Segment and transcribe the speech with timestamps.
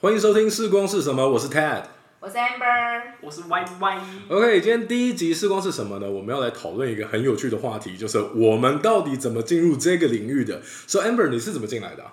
[0.00, 1.82] 欢迎收听《视光是什么》，我是 Ted。
[2.20, 4.00] 我是 Amber，我是 Y Y。
[4.30, 6.08] OK，今天第一集《视光是什么》呢？
[6.08, 10.62] 我们要来讨论一个很有趣的话题，就是我们到底怎么进入这个领域的。
[10.62, 12.12] So Amber，你是怎么进来的啊、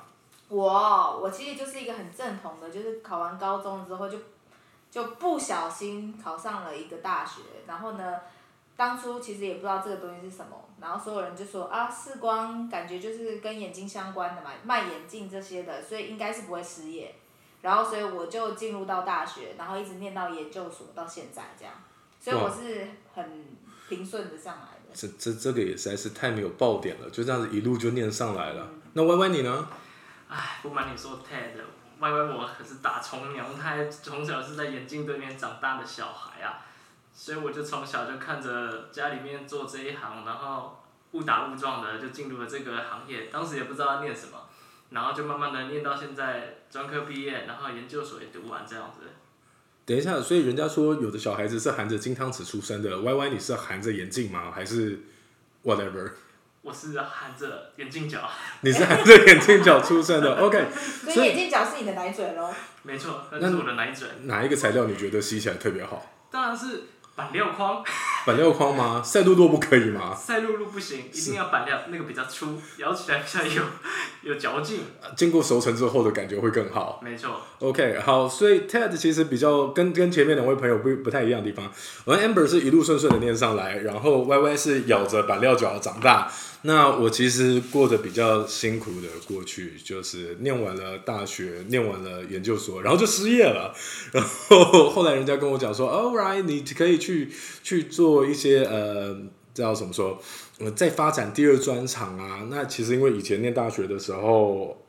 [0.50, 4.18] 我我其实就是一个很正统的，就是考完高中之后就
[4.90, 8.16] 就不小心考上了一个大学，然后呢，
[8.76, 17.14] 当初其实也不知道这个东西是什么，然后所有人就说啊，视光感觉就是跟眼睛相关的嘛，卖眼镜这些的，所以应该是不会失业。
[17.66, 21.74] 然后所以我就进入到大学，然后一直念到研究所到现在这样，
[22.22, 23.44] 所以我是很
[23.90, 24.94] 平顺的上来的。
[24.94, 28.70] 这这这个也实在是太没有爆点了，就这样子一路就念上来了。
[28.94, 29.68] 那 Y Y 你呢？
[30.30, 36.62] 唉，不瞒你说，Ted，Y Y 我可是打从娘胎，从小是在眼镜对面长大的小孩啊，
[37.16, 44.45] 所以我就从小就看着家里面做这一行，然后误打误撞的就进入了这个行业，当时也不知道要念什么，
[44.90, 49.08] 然后就慢慢的念到现在专科毕业，然后研究所也读完这样子。
[49.86, 54.52] 等一下，所以人家说有的小孩子是含着金汤匙出生的，Y Y 你是含着眼镜吗？
[54.52, 55.02] 还是
[55.64, 56.12] whatever？
[56.62, 58.28] 我是含着眼镜角，
[58.62, 60.38] 你是含着眼镜角出生的？
[60.42, 62.52] OK，所以眼镜角是你的奶嘴喽。
[62.82, 66.12] 没错，那是我的奶嘴，哪一个材料你觉得吸起来特别好？
[66.32, 67.84] 当然是板料框。
[68.26, 69.02] 板料框吗？
[69.04, 70.14] 赛璐璐不可以吗？
[70.16, 73.62] 赛璐璐不行，一定要板料，那个比较粗，咬起来比较有
[74.24, 74.82] 有嚼劲。
[75.16, 77.00] 经过熟成之后的感觉会更好。
[77.04, 81.72] 没错，OK，好，所以 Ted 其实比较跟跟前面两位朋友不不太一样的地方，
[82.04, 86.30] 我跟 Amber 是一路顺顺的念上来，然后 Y Y 是咬着板料角长大。
[86.66, 93.72] 那我其实过得比较辛苦的过去，就是念完了大学，念完了研究所，然后就失业了。
[94.12, 97.30] 然后 后来人家跟我讲说，All right，你可以去
[97.64, 99.16] 去做一些呃，
[99.54, 100.20] 叫怎么说，
[100.58, 102.48] 呃，在发展第二专长啊。
[102.50, 104.84] 那其实因为以前念大学的时候，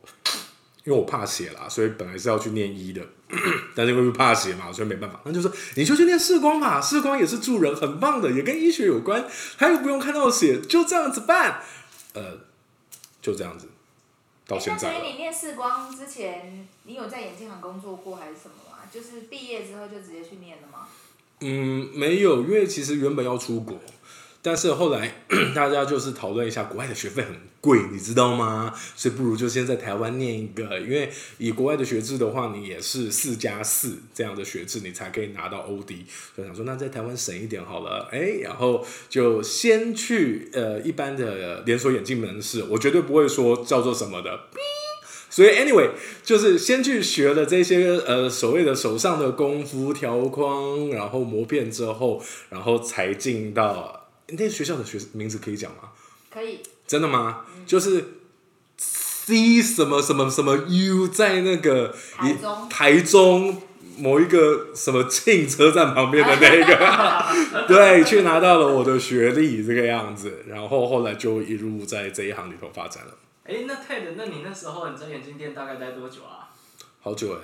[0.86, 3.04] 因为我怕血啦，所以本来是要去念医的，
[3.74, 5.20] 但是因为怕血嘛，所以没办法。
[5.24, 9.26] 那就说你就去念视光吧，视光也是助人，很棒的，也跟医学有关，
[9.58, 11.60] 他又不用看到血，就这样子办。
[12.14, 12.38] 呃，
[13.20, 13.66] 就这样子，
[14.46, 15.10] 到现在所以。
[15.10, 18.78] 你念视光之前，你有在眼镜行工作过还是什么吗？
[18.92, 20.86] 就是毕业之后就直接去念了吗？
[21.40, 23.78] 嗯，没有，因为其实原本要出国，
[24.46, 25.12] 但是后来
[25.56, 28.72] 大家就是讨论一下，国外的学费很贵，你知道吗？
[28.94, 35.96] 所以不如就先在台湾念一个，因为以国外的学制的话，你也是四加四这样的学制，你才可以拿到 OD。
[36.36, 44.42] 所以想说，那在台湾省一点好了，哎，然后就先去呃一般的连锁眼镜门市，我绝对不会说叫做什么的。
[45.28, 45.90] 所以，anyway，
[46.22, 55.90] 就是先去学了这些呃所谓的手上的功夫、调框，然后磨片之后，然后才进到那个学校的学名字可以讲吗？
[56.30, 57.44] 可以，真的吗？
[57.66, 58.04] 就是
[58.76, 63.62] C 什么什么什么 U 在那个台中台中
[63.98, 73.14] 某一个什么庆车站旁边的那个， 对，去拿到了我的学历这个样子，然后后来就一路在这一行里头发展了。
[73.44, 76.50] 哎、那 Ted，那你那时候你在眼镜店大概待多久啊？
[77.00, 77.40] 好久哎、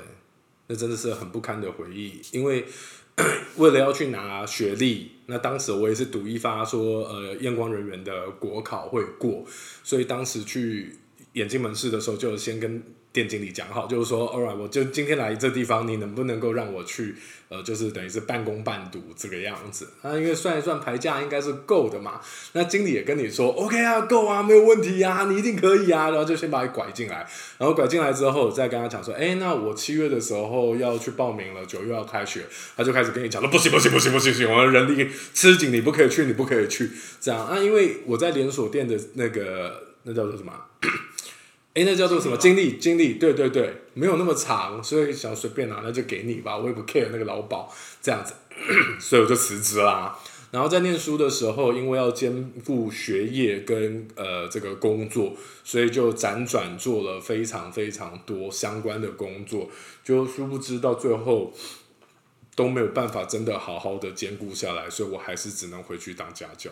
[0.73, 2.19] 那真的是很不堪的回忆。
[2.33, 2.65] 因为
[3.59, 9.45] 为了要去拿学历，那当时我也是赌一发说，呃，验光人员的国考会过，
[9.85, 10.97] 所以当时去
[11.35, 12.83] 眼镜门市的时候，就先跟
[13.13, 17.15] 店经理讲好，就是说，all right，我就今天来这地方，你能不能够让我去，
[17.51, 20.17] 呃，就是等于是半工半读这个样子啊？
[20.17, 22.21] 因为算一算牌价应该是够的嘛。
[22.53, 27.27] 那经理也跟你说，OK 啊，够啊，没有问题啊，你一定可以啊，然后就先把你拐进来，
[27.59, 36.91] 然后拐进来之后，再跟他讲说，哎、那我七月的时候要去报名了，九月要开学，他就开始跟你讲了，不行不行不行不行不行，我们人力吃紧，你不可以去，你不可以去，
[37.21, 40.53] 这样啊，因为我在连锁店的那个那叫做什么？
[41.75, 42.77] 哎、那叫做什么经历？
[42.77, 47.73] 经历，对对对，没有那么长，所以想随便拿，那就给你吧，我也不 care 那个劳保
[48.03, 48.35] 这样子，
[49.01, 50.19] 所以我就辞职啦。
[50.51, 55.35] 然后在念书的时候，因为要兼顾学业跟呃这个工作，
[55.65, 59.71] 所以就辗转做了非常非常多相关的工作，
[60.05, 61.55] 就殊不知到最后
[62.55, 66.71] 都没有办法真的好好的兼顾下来，所以我还是只能回去当家教。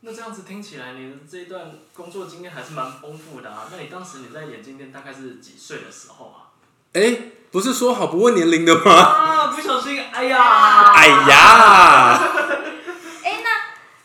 [0.00, 3.68] 那这样子听起来，你的这一段工作经验还是蛮丰富的啊。
[3.70, 6.54] 那你当时你在眼镜店大概是几岁的时候啊？
[6.92, 7.18] 哎，
[7.50, 8.92] 不是说好不问年龄的吗？
[8.92, 12.14] 啊，不小心，哎呀，哎呀！
[13.24, 13.50] 哎、那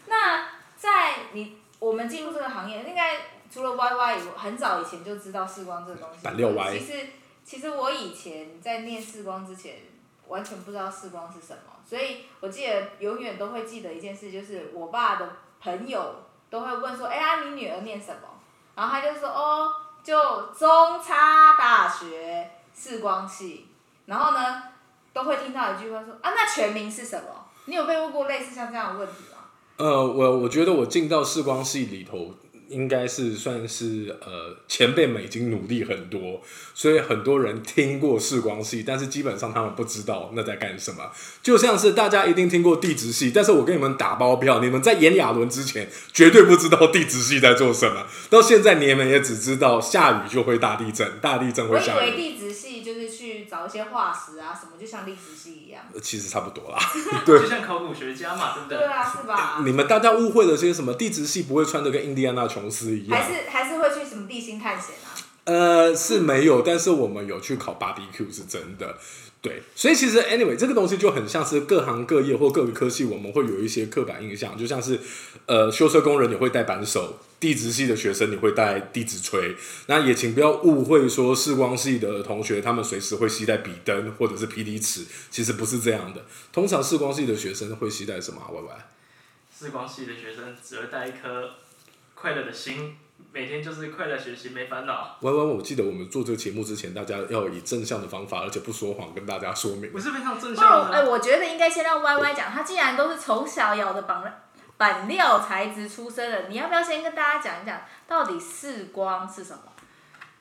[0.08, 0.46] 那
[0.76, 3.22] 在你我们进入这个行业，应该
[3.54, 6.24] 除了 YY 以外，很早以前就知道视光这个东西。
[6.24, 6.94] 板料 Y 其实
[7.46, 9.76] 其实我以前在念视光之前，
[10.28, 16.16] 完全不知道视光是什么，所以我记得永远都会记得一件事，就是我爸的朋友
[16.50, 18.28] 都会问说：“哎呀，你女儿念什么？”
[18.76, 19.72] 然后他就说：“哦，
[20.04, 20.14] 就
[20.52, 23.70] 中差大学视光系。”
[24.06, 24.64] 然后呢，
[25.14, 27.46] 都会听到一句话说啊，那全名是什么？
[27.66, 29.38] 你有被问过类似像这样的问题吗？
[29.78, 32.34] 呃，我我觉得我进到视光系里头，
[32.74, 36.42] 应该是算是呃前辈们已经努力很多，
[36.74, 41.12] 所以很多人听过视光系，但是基本上他们不知道那在干什么。
[41.44, 48.08] 就像是大家一定听过地质系，但是我跟你们打包票，你们在演亚伦之前绝对不知道地质系在做什么。
[48.30, 52.10] 到现在你们也只知道下雨就会大地震，大地震会下雨。
[52.10, 52.73] 为地质系就是
[53.44, 55.84] 去找一些化石啊什么，就像地质系一样。
[55.94, 56.78] 呃其实差不多啦。
[57.26, 58.78] 对就像考古学家嘛，对不对？
[58.78, 59.62] 对啊，是吧？
[59.66, 60.94] 你们大家误会了些什么？
[60.94, 63.28] 地质系不会穿的跟印第安纳琼斯一样还。
[63.28, 65.13] 是还是会去什么地心探险啊？
[65.46, 68.98] 呃，是没有，但是我们有去考 BBQ 是真的。
[69.42, 74.98] 对，所以其实 anyway 这个东西就很像是各行各业或各个科系，我们会有一些刻板印象，就像是
[75.48, 79.54] 呃修车工人你会带扳手，地质系的学生你会带地质锤，
[79.88, 86.24] 那也请不要误会说视光系的同学他们随时会携带笔灯或者是 PD 尺，其实不是这样的。
[86.54, 88.48] 通常视光系的学生会携带什么啊？
[88.54, 88.88] 歪歪？
[89.60, 91.50] 视光系的学生只会带一颗
[92.16, 92.96] 快乐的心，
[93.32, 95.18] 每天就是快乐学习，没烦恼。
[95.22, 99.90] Y Y，，我记得我们做这个节目之前，大家要以正向的方法，而且不说谎跟大家说明。
[99.94, 101.10] 我是非常正不，向哎、的。
[101.10, 104.44] 我觉得应该先让 Y Y 讲，他既然都是从小咬的板
[104.78, 109.60] 板料材质出身的，你要不要先跟大家讲一讲，到底视光是什么？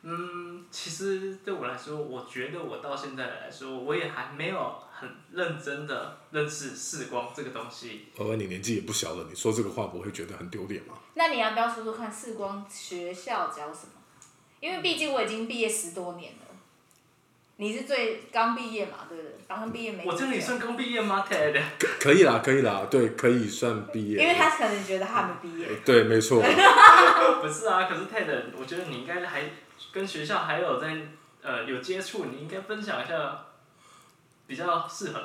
[0.02, 8.06] 嗯，其实对我来说，我觉得我到现在来说，我也还没有很认真的认识视光这个东西。
[8.18, 10.94] 歪歪，你年纪也不小了，你说这个话不会觉得很丢脸吗？
[11.14, 14.00] 那你要不要说说看视光学校教什么？
[14.60, 16.46] 因为毕竟我已经毕业十多年了，
[17.56, 19.32] 你是最刚毕业嘛，对不对？
[19.48, 20.04] 刚毕业没？
[20.06, 21.60] 我这里算刚毕业吗，Ted？
[21.78, 24.22] 可可以啦，可以啦，对，可以算毕业。
[24.22, 25.68] 因为他可能觉得他还没毕业。
[25.84, 26.40] 对，没错。
[27.42, 29.42] 不是啊，可是 Ted，我觉得你应该还
[29.92, 30.96] 跟学校还有在
[31.42, 33.44] 呃有接触，你应该分享一下
[34.52, 35.18] 比较适合。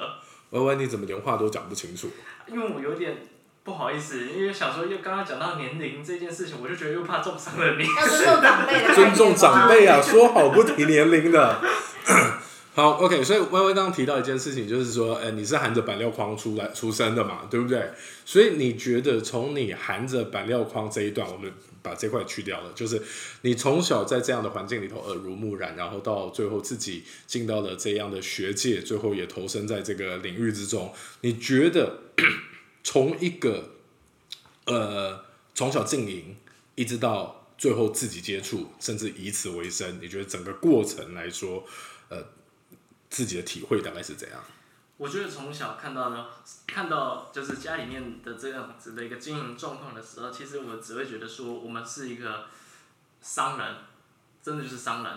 [0.52, 2.10] 歪歪，你怎么连话都讲不清楚？
[2.48, 3.18] 因为我有点
[3.66, 7.84] 不好意思，因为想说又刚刚讲到年龄这件事情，我就觉得又怕重伤了你。
[7.84, 11.60] 要尊重长辈的尊重长辈啊，说好不提年龄的。
[12.78, 17.90] 好，OK，所以微微刚刚提到一件事情，就是说，哎、你是含着板料框出来出生的嘛，对不对？
[18.24, 21.52] 所以你觉得从你含着板料框这一段，我们
[21.82, 23.02] 把这块去掉了，就是
[23.42, 32.02] 你从小在这样的环境里头耳濡目染，然后到最后自己进到了这样的学界，最后也投身在这个领域之中，你觉得
[32.86, 33.72] 从一个
[34.66, 35.26] 呃
[35.56, 36.36] 从小经营
[36.76, 41.66] 一直到最后自己接触，甚至以此为生，你觉得整个过程来说，
[42.10, 42.24] 呃，
[43.10, 44.40] 自己的体会大概是怎样？
[44.98, 46.26] 我觉得从小看到呢，
[46.66, 52.48] 看到就是家里面的这样子的一个经营状况的时候，其实我只会觉得说，我们是一个
[53.22, 53.76] 商人，
[54.42, 55.14] 真的就是商人，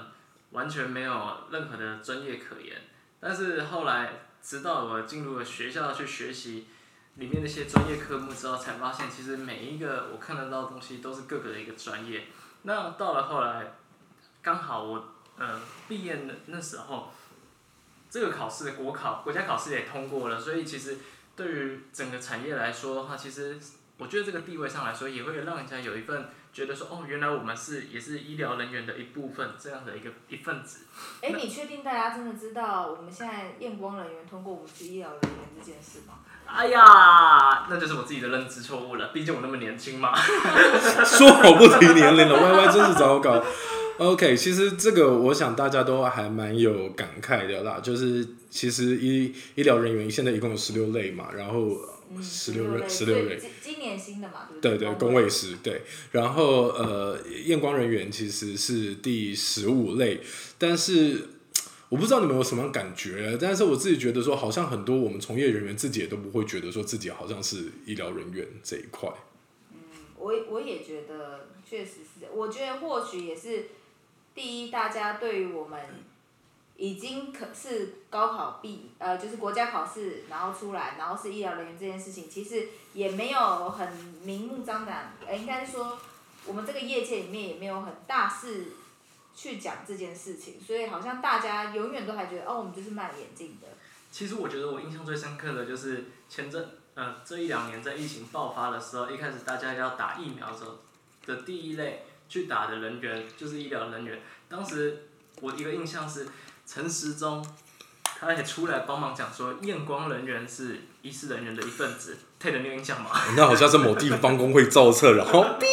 [0.51, 2.77] 完全没有任何的专业可言。
[3.21, 4.13] 但是后来，
[4.43, 6.67] 直到我进入了学校去学习
[7.15, 12.27] 里面那些专业科目之后，才发现其实每一个我看得到的东西都是各个的一个专业。
[12.65, 13.73] 那到了后来，
[14.43, 15.59] 刚好我呃
[15.89, 17.11] 毕业那那时候。
[18.11, 20.99] 这个考试的国考国家考试也通过了，所以其实
[21.37, 23.57] 对于整个产业来说的话，其实
[23.99, 30.87] 我觉得这个地位上来说，也会让人家有一份觉得说，哦，原来我们是也是医疗人员的一部分，这样的一个一份子。
[31.23, 36.15] 哎，你确定大家真的知道我们现在验光人员通过我们是医疗人员这件事吗？
[36.47, 40.13] 哎呀，那就是我自己的认知错误了，毕竟我那么年轻嘛。
[41.05, 43.41] 说好不提年龄了，Y Y 真是糟糕。
[44.01, 51.77] OK，其实这个我想大家都还蛮有感慨的啦，就是其实医医疗人员现在一共有十六类嘛，然后
[52.11, 60.21] 嗯，十六类，十六类，今今年新的嘛，对不对对对，工位师对，然后呃，验光人员其实是第十五类，
[60.57, 61.29] 但是
[61.91, 69.11] 我不知道你们有什么感觉，但是我自己觉得说，好像很多我们从业人员自己也都不会觉得说自己好像是医疗人员这一块。
[69.75, 69.79] 嗯
[70.17, 73.67] 我我也觉得确实是，我觉得或许也是
[74.35, 75.79] 第一，大家对于我们
[76.77, 85.99] 已经可是高考毕呃，就是国家考试，然后出来，然后是医疗人员这件事情，其实也没有很明目张胆，呃，应该说
[86.47, 88.69] 我们这个业界里面也没有很大肆
[89.35, 93.69] 去讲这件事情，所以好像大家永远都还觉得哦，我们就是卖眼镜的。
[94.11, 100.79] 其实我觉得我印象最深刻的就是前阵呃这一两年在疫情爆发的时候，一开始大家要打疫苗的时候
[101.27, 104.19] 的第一类去打的人员就是医疗人员。
[104.49, 105.03] 当时
[105.43, 106.27] 我一个印象是
[106.67, 107.45] 陈时中，
[108.19, 112.17] 他也出来帮忙讲说验光人员是医师人员的一份子。
[112.41, 113.11] Ted 你有印象吗？
[113.37, 115.67] 那好像是某地方工会造册，然后哔，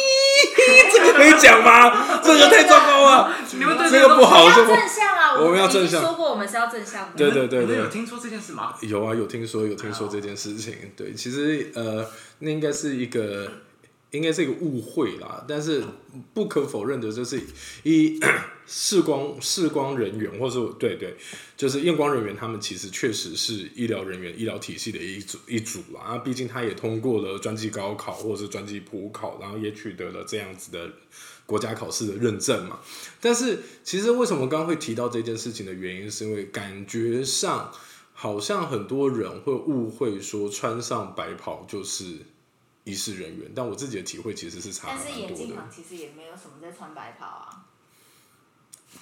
[0.92, 2.20] 这个可以讲吗？
[2.22, 3.34] 这个太糟糕了。
[3.56, 5.34] 你们对这个不好正向啊！
[5.40, 7.16] 我们要正向说过我们是要正向的。
[7.16, 8.74] 对对对对有听说这件事吗？
[8.82, 10.74] 有啊，有听说有听说这件事情。
[10.94, 12.06] 对，其实呃，
[12.40, 13.50] 那应该是一个
[14.10, 15.44] 应该是一个误会啦。
[15.48, 15.82] 但是
[16.32, 17.40] 不可否认的就是，
[17.82, 18.20] 一
[18.66, 21.16] 视光视光人员，或是对对，
[21.56, 26.00] 就是验光人员，他们其实确实是医疗人员、医疗体系的一组一组啦。
[26.00, 30.90] 啊，毕竟他也通过了专技高考或者是专技普考，然后也取得了这样子的
[31.46, 32.80] 国家考试的认证嘛。
[33.20, 37.72] 但是其实为什么刚刚会提到这件事情的原因，是因为感觉上。
[38.20, 42.16] 好像很多人会误会说穿上白袍就是
[42.88, 47.64] 医师人员，但我自己的体会其实是差但是眼蛮多的，镜行其实也没有什么在穿白袍啊。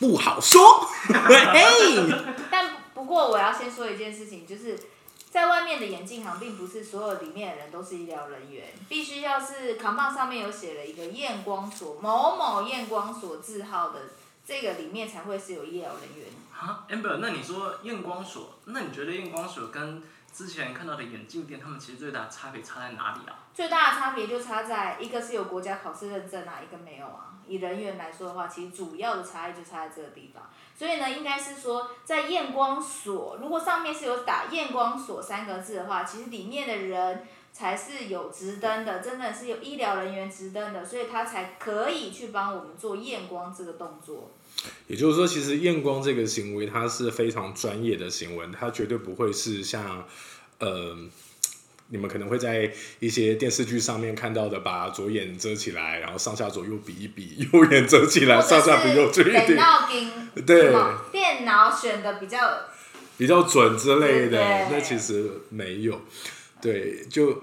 [0.00, 0.85] 不好说。
[1.09, 2.11] 嘿，
[2.50, 4.76] 但不过我要先说一件事情，就是
[5.31, 14.00] 在外面的眼镜行，并不是所有里面的人都是医疗人员，必须要是扛棒上面有写了一个验光所某某验光所字号的，
[14.45, 16.26] 这个里面才会是有医疗人员。
[16.52, 20.02] 啊，amber，那你说验光所，那你觉得验光所跟
[20.37, 23.49] 之前看到的眼镜店，他们其实最大的差别差在哪里啊？
[23.55, 27.33] 最大的差别就差在一个是有国家考试认证啊，一个没有啊。
[27.47, 30.43] 以人员来说的话，其实主要的差异就差在这个地方。
[30.76, 44.33] 所以呢，应该是说在验光所，如果上面是有打验光所三个字的话，其实里面的人才是有执灯的，真的是有医疗人员执灯的，所以他才可以去帮我们做验光这个动作。
[44.87, 50.07] 也就是说，其实验光这个行为，它是非常专业的行为，它绝对不会是像
[50.59, 50.97] 呃。
[51.89, 59.57] 你们可能会在一些电视剧上面看到的，把左眼遮起来，然后上下左右比一比， 右眼遮起来，上下比右这一点，
[60.45, 60.75] 对
[61.13, 62.39] 电脑选的比较
[63.17, 66.01] 比较准之类的，那其实没有，
[66.61, 67.41] 对，就，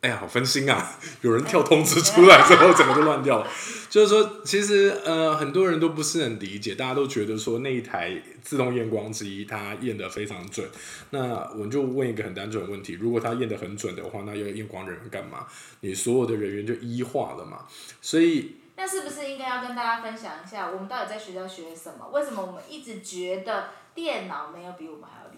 [0.00, 0.96] 哎呀，好分心啊！
[1.22, 3.48] 有人跳通知出来之后，整个就乱掉了。
[3.90, 10.68] 就是说，其实呃，很多人都不是很理解，大家都觉得说那一台自动验光机它验的非常准。
[11.10, 15.46] 那我就问一个很单纯的问题：如果它验的很准的话，那要验光人员干嘛？
[15.80, 17.64] 你所有的人员就医化了嘛？
[18.00, 22.06] 所以那是不是应该要跟大家分享一下，我们到底在学校学什么？
[22.12, 25.37] 为什么我们一直觉得电脑没有比我们还要厉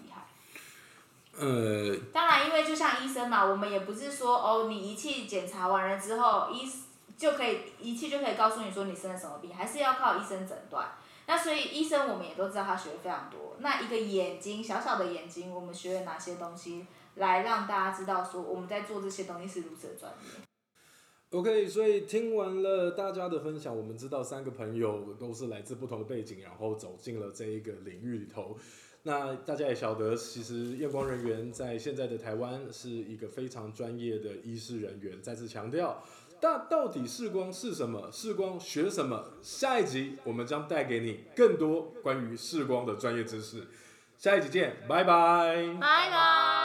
[1.41, 6.71] 呃，当然，因为就像医生嘛，我们也不是说哦，你仪器检查完了之后，医
[7.17, 10.89] 就可以仪器就可以告诉你说你生了什么病，还是要靠医生诊断。
[11.25, 13.55] 那所以医生我们也都知道他学的非常多。
[13.59, 20.41] 那一个眼睛小小的眼睛，我们学了哪些东西，来让大家知道说我们在做这些东西是如此的专业。
[21.31, 28.57] OK，所以听完了大家的分享，我们知道三个朋友都是来自不同的背景，然后走进了这一个领域里头。
[29.03, 35.19] 那大家也晓得，其实验光人员在现在的台湾是一个非常专业的医师人员。
[35.21, 36.03] 再次强调，
[36.41, 38.09] 那到底视光是什么？
[38.11, 39.31] 视光学什么？
[39.41, 43.67] 下一集我们将带给你更多关于视光的专业知识。
[44.17, 45.75] 下一集见，拜拜。
[45.79, 46.60] 拜拜。